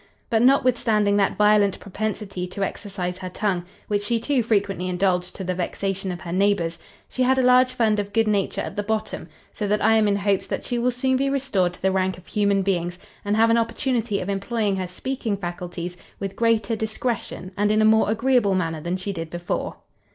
[0.31, 5.43] But notwithstanding that violent propensity to exercise her tongue, which she too frequently indulged to
[5.43, 8.81] the vexation of her neighbours, she had a large fund of good nature at the
[8.81, 11.91] bottom; so that I am in hopes that she will soon be restored to the
[11.91, 16.75] rank of human beings, and have an opportunity of employing her speaking faculties with greater
[16.75, 19.75] discretion and in a more agreeable manner than she did before.